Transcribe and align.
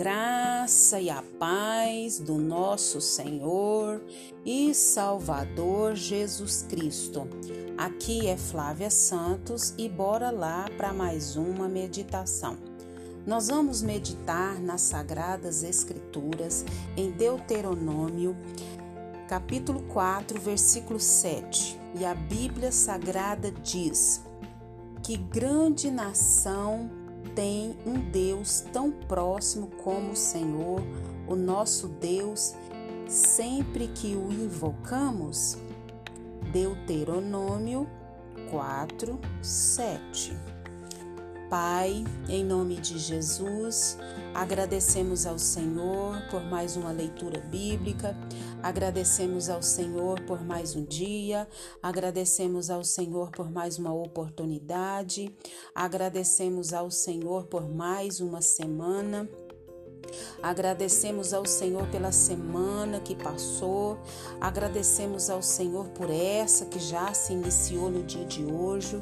graça 0.00 0.98
e 0.98 1.10
a 1.10 1.22
paz 1.38 2.18
do 2.18 2.36
nosso 2.36 3.02
Senhor 3.02 4.02
e 4.46 4.72
Salvador 4.72 5.94
Jesus 5.94 6.64
Cristo. 6.66 7.28
Aqui 7.76 8.26
é 8.26 8.34
Flávia 8.34 8.88
Santos 8.88 9.74
e 9.76 9.90
bora 9.90 10.30
lá 10.30 10.64
para 10.74 10.94
mais 10.94 11.36
uma 11.36 11.68
meditação. 11.68 12.56
Nós 13.26 13.48
vamos 13.48 13.82
meditar 13.82 14.58
nas 14.58 14.80
Sagradas 14.80 15.62
Escrituras 15.62 16.64
em 16.96 17.10
Deuteronômio, 17.10 18.34
capítulo 19.28 19.82
4, 19.82 20.40
versículo 20.40 20.98
7. 20.98 21.78
E 21.98 22.06
a 22.06 22.14
Bíblia 22.14 22.72
Sagrada 22.72 23.52
diz: 23.52 24.22
Que 25.02 25.18
grande 25.18 25.90
nação 25.90 26.99
tem 27.34 27.76
um 27.86 27.98
Deus 28.10 28.64
tão 28.72 28.90
próximo 28.90 29.68
como 29.82 30.12
o 30.12 30.16
Senhor, 30.16 30.82
o 31.26 31.34
nosso 31.34 31.88
Deus, 31.88 32.54
sempre 33.08 33.88
que 33.88 34.14
o 34.14 34.32
invocamos? 34.32 35.56
Deuteronômio 36.52 37.88
4, 38.50 39.18
7. 39.40 40.36
Pai, 41.48 42.04
em 42.28 42.44
nome 42.44 42.76
de 42.76 42.96
Jesus, 42.96 43.98
agradecemos 44.32 45.26
ao 45.26 45.36
Senhor 45.38 46.20
por 46.30 46.44
mais 46.44 46.76
uma 46.76 46.92
leitura 46.92 47.40
bíblica, 47.40 48.16
agradecemos 48.62 49.48
ao 49.48 49.62
Senhor 49.62 50.20
por 50.20 50.44
mais 50.44 50.76
um 50.76 50.84
dia, 50.84 51.48
agradecemos 51.82 52.70
ao 52.70 52.84
Senhor 52.84 53.30
por 53.30 53.50
mais 53.50 53.78
uma 53.78 53.92
oportunidade, 53.92 55.34
agradecemos 55.74 56.72
ao 56.72 56.90
Senhor 56.90 57.46
por 57.46 57.68
mais 57.68 58.20
uma 58.20 58.40
semana. 58.40 59.28
Agradecemos 60.42 61.32
ao 61.32 61.46
Senhor 61.46 61.86
pela 61.88 62.10
semana 62.10 62.98
que 63.00 63.14
passou, 63.14 63.98
agradecemos 64.40 65.30
ao 65.30 65.42
Senhor 65.42 65.88
por 65.90 66.10
essa 66.10 66.64
que 66.64 66.80
já 66.80 67.12
se 67.14 67.32
iniciou 67.32 67.90
no 67.90 68.02
dia 68.02 68.24
de 68.24 68.44
hoje. 68.44 69.00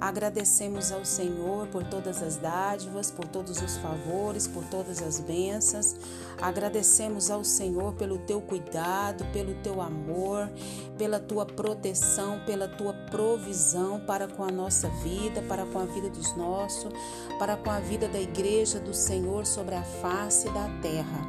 Agradecemos 0.00 0.90
ao 0.90 1.04
Senhor 1.04 1.66
por 1.66 1.84
todas 1.84 2.22
as 2.22 2.36
dádivas, 2.36 3.10
por 3.10 3.26
todos 3.26 3.60
os 3.60 3.76
favores, 3.76 4.46
por 4.46 4.64
todas 4.64 5.02
as 5.02 5.20
bênçãos. 5.20 5.94
Agradecemos 6.40 7.30
ao 7.30 7.44
Senhor 7.44 7.92
pelo 7.94 8.18
teu 8.18 8.40
cuidado, 8.40 9.24
pelo 9.30 9.54
teu 9.56 9.80
amor, 9.80 10.50
pela 10.96 11.20
tua 11.20 11.44
proteção, 11.44 12.40
pela 12.46 12.66
tua 12.66 12.94
provisão 13.10 14.00
para 14.06 14.26
com 14.26 14.42
a 14.42 14.50
nossa 14.50 14.88
vida, 15.02 15.42
para 15.42 15.66
com 15.66 15.78
a 15.78 15.84
vida 15.84 16.08
dos 16.08 16.34
nossos, 16.34 16.90
para 17.38 17.56
com 17.58 17.70
a 17.70 17.80
vida 17.80 18.08
da 18.08 18.20
igreja 18.20 18.80
do 18.80 18.94
Senhor 18.94 19.44
sobre 19.44 19.74
a 19.74 19.82
face 19.82 20.48
da 20.50 20.66
terra. 20.80 21.28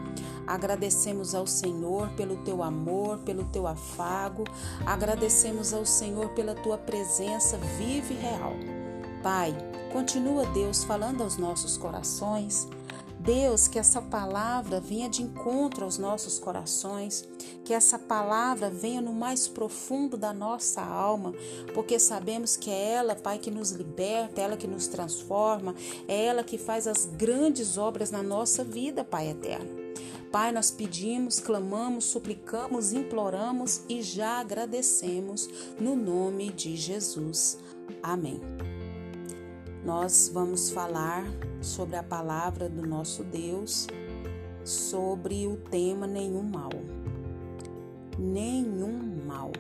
Agradecemos 0.51 1.33
ao 1.33 1.47
Senhor 1.47 2.09
pelo 2.09 2.35
teu 2.43 2.61
amor, 2.61 3.19
pelo 3.19 3.45
teu 3.45 3.65
afago. 3.65 4.43
Agradecemos 4.85 5.73
ao 5.73 5.85
Senhor 5.85 6.27
pela 6.31 6.53
tua 6.53 6.77
presença 6.77 7.57
viva 7.77 8.11
e 8.11 8.17
real. 8.17 8.51
Pai, 9.23 9.55
continua 9.93 10.45
Deus 10.47 10.83
falando 10.83 11.23
aos 11.23 11.37
nossos 11.37 11.77
corações. 11.77 12.67
Deus, 13.17 13.69
que 13.69 13.79
essa 13.79 14.01
palavra 14.01 14.81
venha 14.81 15.07
de 15.07 15.21
encontro 15.21 15.85
aos 15.85 15.97
nossos 15.97 16.37
corações, 16.37 17.25
que 17.63 17.73
essa 17.73 17.97
palavra 17.97 18.69
venha 18.69 18.99
no 18.99 19.13
mais 19.13 19.47
profundo 19.47 20.17
da 20.17 20.33
nossa 20.33 20.81
alma, 20.81 21.33
porque 21.73 21.97
sabemos 21.97 22.57
que 22.57 22.69
é 22.69 22.93
ela, 22.95 23.15
Pai, 23.15 23.37
que 23.37 23.51
nos 23.51 23.71
liberta, 23.71 24.41
é 24.41 24.43
ela 24.43 24.57
que 24.57 24.67
nos 24.67 24.87
transforma, 24.87 25.73
é 26.09 26.25
ela 26.25 26.43
que 26.43 26.57
faz 26.57 26.87
as 26.87 27.05
grandes 27.05 27.77
obras 27.77 28.11
na 28.11 28.21
nossa 28.21 28.65
vida, 28.65 29.01
Pai 29.01 29.29
eterno. 29.29 29.80
Pai, 30.31 30.51
nós 30.51 30.71
pedimos, 30.71 31.39
clamamos, 31.39 32.05
suplicamos, 32.05 32.93
imploramos 32.93 33.81
e 33.89 34.01
já 34.01 34.39
agradecemos 34.39 35.49
no 35.79 35.95
nome 35.95 36.51
de 36.51 36.75
Jesus. 36.77 37.57
Amém 38.01 38.39
nós 39.83 40.29
vamos 40.31 40.69
falar 40.69 41.23
sobre 41.59 41.95
a 41.95 42.03
palavra 42.03 42.69
do 42.69 42.85
nosso 42.85 43.23
Deus, 43.23 43.87
sobre 44.63 45.47
o 45.47 45.57
tema 45.57 46.05
nenhum 46.05 46.43
mal. 46.43 46.69
Nenhum 48.17 49.25
mal. 49.25 49.51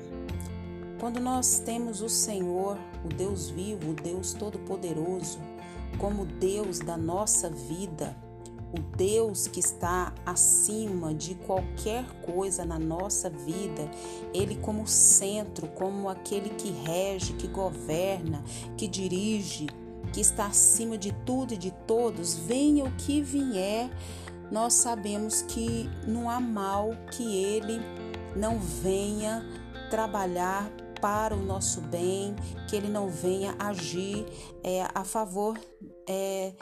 Quando 0.99 1.19
nós 1.19 1.59
temos 1.59 2.01
o 2.01 2.09
Senhor, 2.09 2.77
o 3.03 3.07
Deus 3.07 3.49
vivo, 3.49 3.91
o 3.91 3.93
Deus 3.95 4.33
todo-poderoso, 4.33 5.39
como 5.97 6.25
Deus 6.25 6.77
da 6.77 6.95
nossa 6.95 7.49
vida, 7.49 8.15
o 8.73 8.79
Deus 8.95 9.47
que 9.47 9.59
está 9.59 10.13
acima 10.25 11.13
de 11.13 11.35
qualquer 11.35 12.05
coisa 12.21 12.65
na 12.65 12.79
nossa 12.79 13.29
vida, 13.29 13.89
Ele 14.33 14.55
como 14.55 14.87
centro, 14.87 15.67
como 15.69 16.09
aquele 16.09 16.49
que 16.51 16.71
rege, 16.71 17.33
que 17.33 17.47
governa, 17.47 18.43
que 18.77 18.87
dirige, 18.87 19.67
que 20.13 20.21
está 20.21 20.47
acima 20.47 20.97
de 20.97 21.11
tudo 21.25 21.53
e 21.53 21.57
de 21.57 21.71
todos, 21.85 22.35
venha 22.35 22.85
o 22.85 22.91
que 22.91 23.21
vier, 23.21 23.89
nós 24.51 24.73
sabemos 24.73 25.41
que 25.41 25.89
não 26.05 26.29
há 26.29 26.39
mal 26.39 26.91
que 27.11 27.23
ele 27.23 27.79
não 28.35 28.59
venha 28.59 29.45
trabalhar 29.89 30.69
para 30.99 31.35
o 31.35 31.41
nosso 31.41 31.81
bem, 31.81 32.35
que 32.69 32.75
ele 32.75 32.89
não 32.89 33.09
venha 33.09 33.55
agir 33.57 34.25
é, 34.63 34.85
a 34.93 35.03
favor, 35.03 35.57
é, 36.07 36.53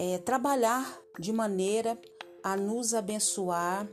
é, 0.00 0.16
trabalhar 0.16 0.98
de 1.18 1.30
maneira 1.30 1.98
a 2.42 2.56
nos 2.56 2.94
abençoar, 2.94 3.86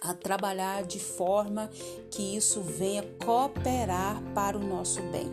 a 0.00 0.14
trabalhar 0.14 0.84
de 0.84 0.98
forma 0.98 1.68
que 2.10 2.34
isso 2.34 2.62
venha 2.62 3.02
cooperar 3.22 4.22
para 4.34 4.56
o 4.56 4.64
nosso 4.66 5.02
bem 5.02 5.30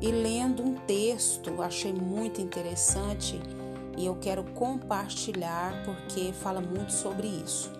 e 0.00 0.10
lendo 0.10 0.62
um 0.62 0.74
texto, 0.86 1.60
achei 1.60 1.92
muito 1.92 2.40
interessante 2.40 3.38
e 3.96 4.06
eu 4.06 4.16
quero 4.16 4.42
compartilhar 4.52 5.84
porque 5.84 6.32
fala 6.32 6.62
muito 6.62 6.92
sobre 6.92 7.26
isso. 7.26 7.70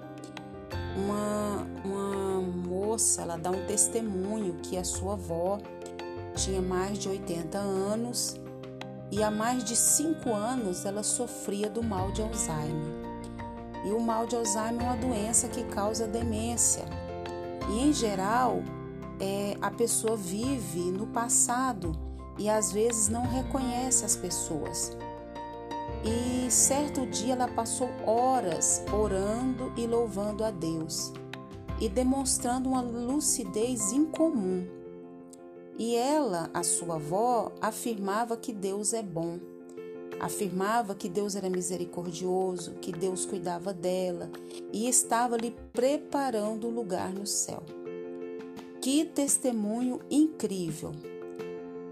Uma, 0.96 1.66
uma 1.84 2.40
moça, 2.40 3.22
ela 3.22 3.36
dá 3.36 3.50
um 3.50 3.66
testemunho 3.66 4.58
que 4.62 4.76
a 4.76 4.84
sua 4.84 5.14
avó 5.14 5.58
tinha 6.36 6.60
mais 6.60 6.98
de 6.98 7.08
80 7.08 7.58
anos 7.58 8.43
e 9.14 9.22
há 9.22 9.30
mais 9.30 9.62
de 9.62 9.76
5 9.76 10.34
anos 10.34 10.84
ela 10.84 11.04
sofria 11.04 11.70
do 11.70 11.80
mal 11.84 12.10
de 12.10 12.20
Alzheimer. 12.20 12.92
E 13.84 13.90
o 13.90 14.00
mal 14.00 14.26
de 14.26 14.34
Alzheimer 14.34 14.82
é 14.82 14.90
uma 14.90 14.96
doença 14.96 15.46
que 15.46 15.62
causa 15.64 16.04
demência. 16.04 16.84
E 17.70 17.78
em 17.78 17.92
geral, 17.92 18.60
é, 19.20 19.56
a 19.62 19.70
pessoa 19.70 20.16
vive 20.16 20.90
no 20.90 21.06
passado 21.06 21.92
e 22.36 22.50
às 22.50 22.72
vezes 22.72 23.08
não 23.08 23.24
reconhece 23.24 24.04
as 24.04 24.16
pessoas. 24.16 24.96
E 26.04 26.50
certo 26.50 27.06
dia 27.06 27.34
ela 27.34 27.46
passou 27.46 27.88
horas 28.04 28.82
orando 28.92 29.72
e 29.76 29.86
louvando 29.86 30.42
a 30.42 30.50
Deus 30.50 31.12
e 31.80 31.88
demonstrando 31.88 32.68
uma 32.68 32.80
lucidez 32.80 33.92
incomum. 33.92 34.66
E 35.78 35.96
ela, 35.96 36.50
a 36.54 36.62
sua 36.62 36.96
avó, 36.96 37.52
afirmava 37.60 38.36
que 38.36 38.52
Deus 38.52 38.92
é 38.92 39.02
bom. 39.02 39.38
Afirmava 40.20 40.94
que 40.94 41.08
Deus 41.08 41.34
era 41.34 41.50
misericordioso, 41.50 42.74
que 42.74 42.92
Deus 42.92 43.26
cuidava 43.26 43.72
dela 43.72 44.30
e 44.72 44.88
estava 44.88 45.36
lhe 45.36 45.50
preparando 45.72 46.68
o 46.68 46.70
lugar 46.70 47.12
no 47.12 47.26
céu. 47.26 47.62
Que 48.80 49.04
testemunho 49.04 50.00
incrível! 50.10 50.92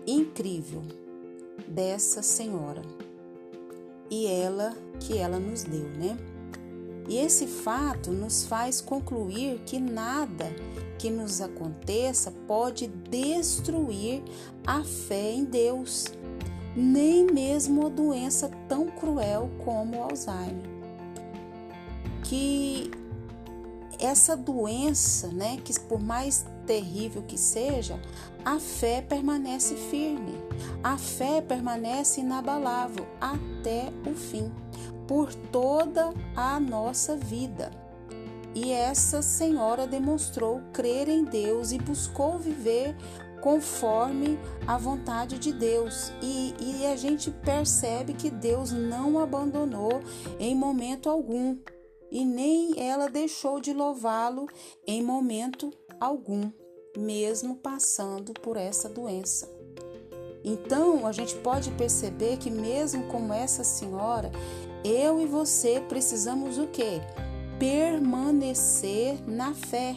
incrível 0.07 0.83
dessa 1.67 2.23
senhora 2.23 2.83
e 4.11 4.27
ela 4.27 4.75
que 5.01 5.17
ela 5.17 5.39
nos 5.39 5.65
deu, 5.65 5.89
né? 5.91 6.17
E 7.09 7.19
esse 7.19 7.47
fato 7.47 8.11
nos 8.11 8.45
faz 8.45 8.81
concluir 8.81 9.61
que 9.67 9.79
nada 9.79 10.55
que 10.99 11.11
nos 11.11 11.41
aconteça 11.41 12.31
pode 12.47 12.87
destruir 12.87 14.23
a 14.67 14.85
fé 14.85 15.33
em 15.33 15.45
Deus, 15.45 16.07
nem 16.77 17.27
mesmo 17.27 17.81
uma 17.81 17.91
doença 17.91 18.49
tão 18.69 18.87
cruel 18.87 19.51
como 19.65 19.97
o 19.99 20.03
Alzheimer. 20.03 20.71
Que 22.23 22.91
essa 23.99 24.37
doença, 24.37 25.29
né, 25.29 25.59
que 25.65 25.79
por 25.81 26.01
mais 26.01 26.45
terrível 26.67 27.23
que 27.23 27.39
seja, 27.39 28.01
a 28.45 28.59
fé 28.59 29.01
permanece 29.01 29.75
firme, 29.75 30.35
a 30.83 30.97
fé 30.97 31.41
permanece 31.41 32.21
inabalável 32.21 33.07
até 33.21 33.93
o 34.09 34.15
fim, 34.15 34.51
por 35.07 35.35
toda 35.35 36.13
a 36.37 36.59
nossa 36.59 37.17
vida. 37.17 37.71
E 38.55 38.71
essa 38.71 39.23
senhora 39.23 39.87
demonstrou 39.87 40.61
crer 40.73 41.09
em 41.09 41.25
Deus 41.25 41.73
e 41.73 41.79
buscou 41.79 42.39
viver 42.39 42.95
conforme 43.41 44.39
a 44.67 44.77
vontade 44.79 45.39
de 45.39 45.53
Deus. 45.53 46.13
E, 46.23 46.55
e 46.61 46.87
a 46.87 46.97
gente 46.97 47.31
percebe 47.31 48.13
que 48.13 48.31
Deus 48.31 48.71
não 48.71 49.19
abandonou 49.19 50.01
em 50.39 50.55
momento 50.55 51.09
algum 51.09 51.57
e 52.11 52.27
nem 52.27 52.79
ela 52.79 53.09
deixou 53.09 53.59
de 53.59 53.73
louvá-lo 53.73 54.47
em 54.87 55.03
momento 55.03 55.73
algum, 55.99 56.53
mesmo 56.95 57.57
passando 57.57 58.35
por 58.35 58.59
essa 58.59 58.87
doença. 58.87 59.51
Então, 60.45 61.07
a 61.07 61.13
gente 61.13 61.35
pode 61.37 61.71
perceber 61.71 62.37
que 62.37 62.51
mesmo 62.51 63.07
como 63.07 63.33
essa 63.33 63.65
senhora, 63.65 64.31
eu 64.85 65.21
e 65.21 65.27
você 65.27 65.81
precisamos 65.89 66.59
o 66.59 66.67
quê? 66.67 67.01
Permanecer 67.59 69.19
na 69.27 69.55
fé. 69.55 69.97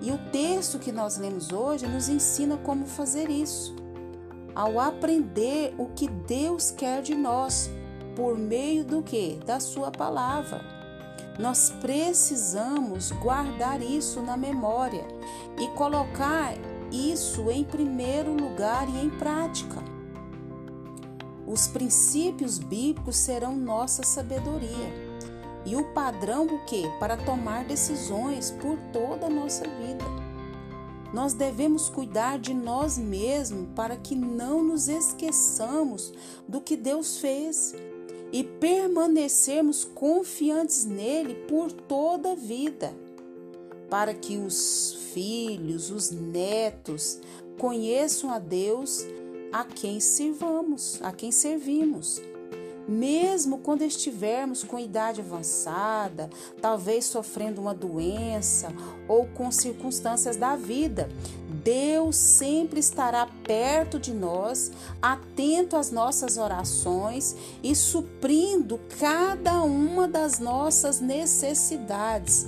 E 0.00 0.10
o 0.10 0.18
texto 0.30 0.78
que 0.78 0.92
nós 0.92 1.16
lemos 1.16 1.52
hoje 1.52 1.86
nos 1.86 2.08
ensina 2.08 2.56
como 2.58 2.86
fazer 2.86 3.30
isso. 3.30 3.74
Ao 4.54 4.80
aprender 4.80 5.74
o 5.78 5.86
que 5.86 6.08
Deus 6.08 6.70
quer 6.70 7.02
de 7.02 7.14
nós, 7.14 7.70
por 8.14 8.36
meio 8.36 8.84
do 8.84 9.02
que? 9.02 9.38
Da 9.44 9.60
sua 9.60 9.90
palavra. 9.90 10.60
Nós 11.38 11.70
precisamos 11.80 13.12
guardar 13.12 13.82
isso 13.82 14.22
na 14.22 14.36
memória 14.36 15.06
e 15.60 15.68
colocar 15.68 16.54
isso 16.90 17.50
em 17.50 17.62
primeiro 17.62 18.32
lugar 18.32 18.88
e 18.88 19.04
em 19.04 19.10
prática. 19.10 19.95
Os 21.46 21.68
princípios 21.68 22.58
bíblicos 22.58 23.16
serão 23.16 23.54
nossa 23.54 24.02
sabedoria 24.02 25.06
e 25.64 25.76
o 25.76 25.84
padrão 25.92 26.46
o 26.46 26.64
que 26.64 26.82
para 26.98 27.16
tomar 27.16 27.64
decisões 27.64 28.50
por 28.50 28.76
toda 28.92 29.26
a 29.26 29.30
nossa 29.30 29.64
vida. 29.64 30.04
Nós 31.12 31.32
devemos 31.32 31.88
cuidar 31.88 32.38
de 32.38 32.52
nós 32.52 32.98
mesmos 32.98 33.68
para 33.74 33.96
que 33.96 34.14
não 34.14 34.62
nos 34.62 34.88
esqueçamos 34.88 36.12
do 36.48 36.60
que 36.60 36.76
Deus 36.76 37.18
fez 37.18 37.74
e 38.32 38.42
permanecermos 38.42 39.84
confiantes 39.84 40.84
nele 40.84 41.34
por 41.48 41.70
toda 41.70 42.32
a 42.32 42.34
vida, 42.34 42.92
para 43.88 44.12
que 44.12 44.36
os 44.36 45.10
filhos, 45.14 45.90
os 45.90 46.10
netos 46.10 47.20
conheçam 47.56 48.30
a 48.30 48.38
Deus 48.38 49.06
a 49.56 49.64
quem 49.64 50.00
servamos, 50.00 51.00
a 51.02 51.10
quem 51.10 51.32
servimos 51.32 52.20
mesmo 52.88 53.58
quando 53.58 53.82
estivermos 53.82 54.62
com 54.62 54.78
idade 54.78 55.20
avançada, 55.20 56.30
talvez 56.62 57.06
sofrendo 57.06 57.60
uma 57.60 57.74
doença 57.74 58.68
ou 59.08 59.26
com 59.26 59.50
circunstâncias 59.50 60.36
da 60.36 60.54
vida. 60.54 61.08
Deus 61.64 62.14
sempre 62.14 62.78
estará 62.78 63.26
perto 63.42 63.98
de 63.98 64.12
nós, 64.12 64.70
atento 65.02 65.74
às 65.74 65.90
nossas 65.90 66.36
orações 66.38 67.34
e 67.60 67.74
suprindo 67.74 68.78
cada 69.00 69.64
uma 69.64 70.06
das 70.06 70.38
nossas 70.38 71.00
necessidades. 71.00 72.46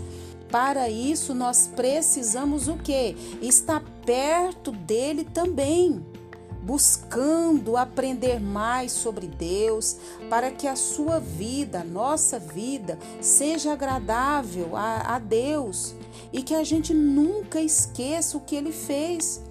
Para 0.52 0.88
isso, 0.88 1.34
nós 1.34 1.68
precisamos 1.74 2.68
o 2.68 2.76
que? 2.76 3.16
Estar 3.42 3.82
perto 4.06 4.70
dele 4.70 5.24
também 5.24 6.00
buscando 6.68 7.78
aprender 7.78 8.38
mais 8.38 8.92
sobre 8.92 9.26
Deus, 9.26 9.96
para 10.28 10.50
que 10.50 10.66
a 10.66 10.76
sua 10.76 11.18
vida, 11.18 11.80
a 11.80 11.84
nossa 11.84 12.38
vida, 12.38 12.98
seja 13.22 13.72
agradável 13.72 14.76
a, 14.76 15.14
a 15.14 15.18
Deus 15.18 15.94
e 16.30 16.42
que 16.42 16.54
a 16.54 16.62
gente 16.62 16.92
nunca 16.92 17.58
esqueça 17.58 18.36
o 18.36 18.40
que 18.42 18.54
Ele 18.54 18.70
fez. 18.70 19.42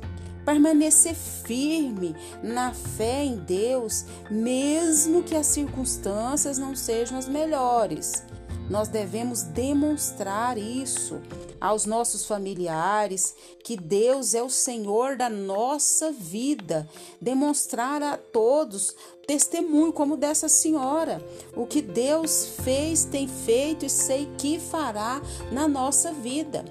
Permanecer 0.46 1.16
firme 1.16 2.16
na 2.44 2.72
fé 2.72 3.26
em 3.26 3.38
Deus, 3.38 4.06
mesmo 4.30 5.24
que 5.24 5.36
as 5.36 5.48
circunstâncias 5.48 6.60
não 6.60 6.76
sejam 6.76 7.18
as 7.18 7.28
melhores. 7.28 8.24
Nós 8.70 8.90
devemos 8.90 9.44
demonstrar 9.44 10.58
isso 10.58 11.22
aos 11.60 11.86
nossos 11.86 12.26
familiares 12.26 13.34
que 13.64 13.78
Deus 13.78 14.34
é 14.34 14.44
o 14.44 14.50
Senhor 14.50 15.16
da 15.16 15.30
nossa 15.30 16.12
vida, 16.12 16.88
demonstrar 17.22 18.04
a 18.04 18.18
todos 18.18 18.94
testemunho 19.26 19.92
como 19.92 20.16
dessa 20.16 20.48
senhora, 20.48 21.22
o 21.56 21.66
que 21.66 21.82
Deus 21.82 22.48
fez, 22.64 23.04
tem 23.04 23.28
feito 23.28 23.86
e 23.86 23.90
sei 23.90 24.30
que 24.38 24.60
fará 24.60 25.22
na 25.52 25.68
nossa 25.68 26.12
vida. 26.12 26.64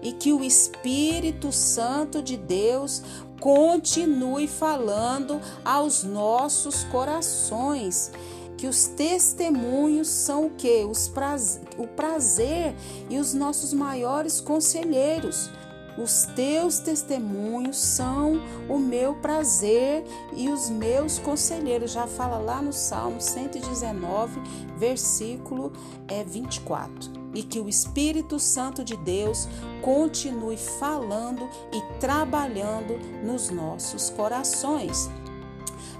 E 0.00 0.12
que 0.12 0.32
o 0.32 0.44
Espírito 0.44 1.50
Santo 1.50 2.22
de 2.22 2.36
Deus 2.36 3.02
continue 3.40 4.46
falando 4.46 5.40
aos 5.64 6.04
nossos 6.04 6.84
corações 6.84 8.12
que 8.64 8.68
os 8.68 8.86
testemunhos 8.86 10.08
são 10.08 10.46
o 10.46 10.50
que? 10.50 10.86
Prazer, 11.12 11.62
o 11.76 11.86
prazer 11.86 12.74
e 13.10 13.18
os 13.18 13.34
nossos 13.34 13.74
maiores 13.74 14.40
conselheiros. 14.40 15.50
Os 15.98 16.22
teus 16.34 16.78
testemunhos 16.78 17.76
são 17.76 18.40
o 18.66 18.78
meu 18.78 19.16
prazer 19.16 20.02
e 20.34 20.48
os 20.48 20.70
meus 20.70 21.18
conselheiros. 21.18 21.92
Já 21.92 22.06
fala 22.06 22.38
lá 22.38 22.62
no 22.62 22.72
Salmo 22.72 23.20
119, 23.20 24.40
versículo 24.78 25.70
é, 26.08 26.24
24. 26.24 27.12
E 27.34 27.42
que 27.42 27.60
o 27.60 27.68
Espírito 27.68 28.38
Santo 28.40 28.82
de 28.82 28.96
Deus 28.96 29.46
continue 29.82 30.56
falando 30.56 31.46
e 31.70 32.00
trabalhando 32.00 32.98
nos 33.22 33.50
nossos 33.50 34.08
corações. 34.08 35.10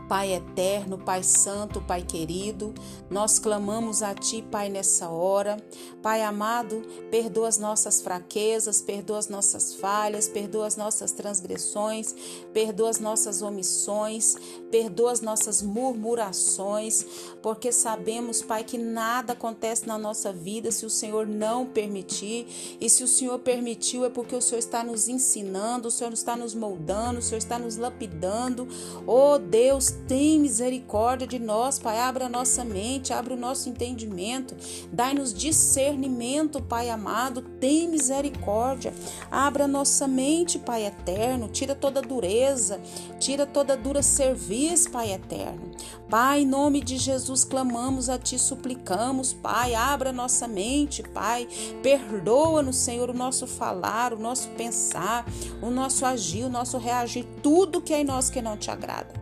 Pai 0.09 0.33
eterno, 0.35 0.99
Pai 0.99 1.23
santo, 1.23 1.81
Pai 1.81 2.03
querido, 2.03 2.75
nós 3.11 3.39
clamamos 3.39 4.03
a 4.03 4.15
Ti, 4.15 4.43
Pai, 4.43 4.69
nessa 4.69 5.09
hora. 5.09 5.57
Pai 6.03 6.23
amado, 6.23 6.83
perdoa 7.11 7.49
as 7.49 7.59
nossas 7.59 8.01
fraquezas, 8.01 8.83
perdoa 8.83 9.19
as 9.19 9.29
nossas 9.29 9.75
falhas, 9.75 10.29
perdoa 10.29 10.67
as 10.67 10.77
nossas 10.77 11.13
transgressões, 11.13 12.15
perdoa 12.53 12.91
as 12.91 13.01
nossas 13.01 13.41
omissões, 13.41 14.37
perdoa 14.71 15.13
as 15.13 15.21
nossas 15.21 15.63
murmurações, 15.63 17.05
porque 17.43 17.73
sabemos, 17.73 18.43
Pai, 18.43 18.65
que 18.65 18.77
nada 18.77 19.33
acontece 19.33 19.87
na 19.87 19.97
nossa 19.97 20.33
vida 20.33 20.71
se 20.71 20.85
o 20.85 20.91
Senhor 20.91 21.27
não 21.27 21.65
permitir, 21.65 22.77
e 22.81 22.91
se 22.91 23.03
o 23.03 23.09
Senhor 23.09 23.39
permitiu 23.39 24.05
é 24.05 24.11
porque 24.11 24.35
o 24.35 24.43
Senhor 24.43 24.59
está 24.59 24.85
nos 24.85 25.09
ensinando, 25.09 25.89
o 25.89 25.91
Senhor 25.91 26.13
está 26.13 26.37
nos 26.37 26.55
moldando, 26.55 27.19
o 27.21 27.23
Senhor 27.23 27.39
está 27.39 27.59
nos 27.59 27.77
lapidando. 27.77 28.69
Oh 29.07 29.39
Deus, 29.39 29.94
tem 30.07 30.39
misericórdia 30.41 31.27
de 31.27 31.39
nós, 31.39 31.79
Pai. 31.79 31.99
Abra 31.99 32.27
a 32.27 32.29
nossa 32.29 32.65
mente, 32.65 33.13
abra 33.13 33.35
o 33.35 33.39
nosso 33.39 33.69
entendimento. 33.69 34.55
Dai-nos 34.93 35.33
discernimento, 35.33 36.63
Pai 36.63 36.91
amado. 36.91 37.43
Tem 37.43 37.89
misericórdia. 37.89 38.93
Abra 39.31 39.65
a 39.65 39.69
nossa 39.69 40.07
mente, 40.07 40.59
Pai 40.59 40.87
eterno. 40.87 41.49
Tira 41.49 41.75
toda 41.75 42.03
dureza, 42.03 42.81
tira 43.19 43.47
toda 43.47 43.77
dura 43.77 44.03
serviço, 44.03 44.91
Pai 44.91 45.13
eterno. 45.13 45.71
Pai, 46.09 46.43
em 46.43 46.47
nome 46.47 46.81
de 46.81 46.97
Jesus, 46.97 47.45
clamamos 47.45 48.09
a 48.09 48.19
Ti, 48.19 48.39
suplicamos, 48.39 49.33
Pai, 49.33 49.75
abra 49.75 50.13
nossa 50.13 50.47
mente, 50.47 51.03
Pai, 51.03 51.49
perdoa-nos, 51.83 52.77
Senhor, 52.77 53.11
o 53.11 53.15
nosso 53.15 53.47
falar, 53.47 54.13
o 54.13 54.19
nosso 54.19 54.49
pensar, 54.51 55.27
o 55.61 55.71
nosso 55.71 56.05
agir, 56.05 56.45
o 56.45 56.51
nosso 56.51 56.79
reagir, 56.79 57.27
tudo 57.43 57.81
que 57.81 57.93
é 57.93 58.01
em 58.01 58.05
nós 58.05 58.31
que 58.31 58.41
não 58.41 58.57
te 58.57 58.71
agrada. 58.71 59.13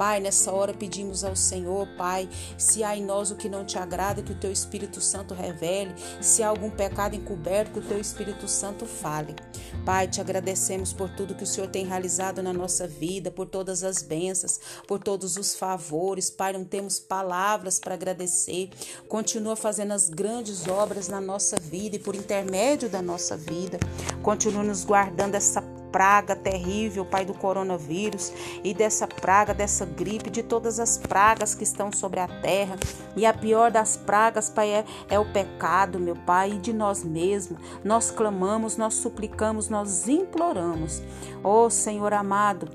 Pai, 0.00 0.18
nessa 0.18 0.50
hora 0.50 0.72
pedimos 0.72 1.24
ao 1.24 1.36
Senhor, 1.36 1.86
Pai, 1.98 2.26
se 2.56 2.82
há 2.82 2.96
em 2.96 3.04
nós 3.04 3.30
o 3.30 3.36
que 3.36 3.50
não 3.50 3.66
te 3.66 3.78
agrada, 3.78 4.22
que 4.22 4.32
o 4.32 4.34
Teu 4.34 4.50
Espírito 4.50 4.98
Santo 4.98 5.34
revele, 5.34 5.94
se 6.22 6.42
há 6.42 6.48
algum 6.48 6.70
pecado 6.70 7.14
encoberto, 7.14 7.72
que 7.72 7.80
o 7.80 7.82
Teu 7.82 8.00
Espírito 8.00 8.48
Santo 8.48 8.86
fale. 8.86 9.36
Pai, 9.84 10.08
te 10.08 10.18
agradecemos 10.18 10.94
por 10.94 11.10
tudo 11.10 11.34
que 11.34 11.44
o 11.44 11.46
Senhor 11.46 11.68
tem 11.68 11.84
realizado 11.84 12.42
na 12.42 12.50
nossa 12.50 12.88
vida, 12.88 13.30
por 13.30 13.46
todas 13.46 13.84
as 13.84 14.00
bênçãos, 14.00 14.58
por 14.88 14.98
todos 14.98 15.36
os 15.36 15.54
favores. 15.54 16.30
Pai, 16.30 16.54
não 16.54 16.64
temos 16.64 16.98
palavras 16.98 17.78
para 17.78 17.92
agradecer. 17.92 18.70
Continua 19.06 19.54
fazendo 19.54 19.92
as 19.92 20.08
grandes 20.08 20.66
obras 20.66 21.08
na 21.08 21.20
nossa 21.20 21.56
vida 21.60 21.96
e 21.96 21.98
por 21.98 22.14
intermédio 22.14 22.88
da 22.88 23.02
nossa 23.02 23.36
vida. 23.36 23.78
Continua 24.22 24.62
nos 24.62 24.82
guardando 24.82 25.34
essa 25.34 25.60
praga 25.90 26.34
terrível, 26.36 27.04
Pai, 27.04 27.24
do 27.24 27.34
coronavírus 27.34 28.32
e 28.62 28.72
dessa 28.72 29.06
praga, 29.06 29.52
dessa 29.54 29.84
gripe, 29.84 30.30
de 30.30 30.42
todas 30.42 30.78
as 30.78 30.98
pragas 30.98 31.54
que 31.54 31.64
estão 31.64 31.92
sobre 31.92 32.20
a 32.20 32.28
terra. 32.28 32.76
E 33.16 33.26
a 33.26 33.32
pior 33.32 33.70
das 33.70 33.96
pragas, 33.96 34.48
Pai, 34.50 34.70
é, 34.70 34.84
é 35.08 35.18
o 35.18 35.32
pecado, 35.32 35.98
meu 35.98 36.16
Pai, 36.16 36.52
e 36.52 36.58
de 36.58 36.72
nós 36.72 37.04
mesmos. 37.04 37.60
Nós 37.84 38.10
clamamos, 38.10 38.76
nós 38.76 38.94
suplicamos, 38.94 39.68
nós 39.68 40.08
imploramos. 40.08 41.02
Oh, 41.42 41.68
Senhor 41.70 42.12
amado, 42.12 42.68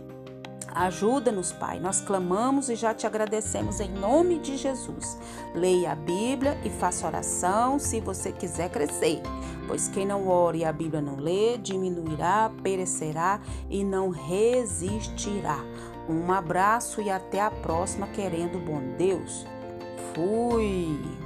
Ajuda-nos, 0.76 1.54
Pai. 1.54 1.80
Nós 1.80 2.02
clamamos 2.02 2.70
e 2.70 2.76
já 2.76 2.94
te 2.94 3.08
agradecemos 3.08 3.80
em 3.80 3.90
nome 3.90 4.40
de 4.40 4.58
Jesus. 4.58 5.18
Leia 5.54 5.94
a 5.94 5.96
Bíblia 5.96 6.60
e 6.66 6.70
faça 6.70 7.08
oração 7.08 7.80
se 7.80 8.02
você 8.02 8.34
quiser 8.34 8.70
crescer. 8.70 9.22
Pois 9.68 9.88
quem 9.88 10.06
não 10.06 10.28
ore 10.28 10.60
e 10.60 10.66
a 10.66 10.74
Bíblia 10.74 11.02
não 11.02 11.16
lê, 11.16 11.58
diminuirá, 11.58 12.52
perecerá 12.62 13.40
e 13.70 13.86
não 13.86 14.10
resistirá. 14.10 15.64
Um 16.10 16.32
abraço 16.32 17.02
e 17.02 17.10
até 17.10 17.42
a 17.42 17.50
próxima, 17.50 18.08
querendo 18.08 18.60
bom 18.60 18.82
Deus. 18.98 19.46
Fui! 20.14 21.25